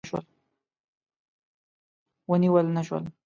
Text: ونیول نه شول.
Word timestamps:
ونیول 2.29 2.67
نه 2.75 2.81
شول. 2.87 3.03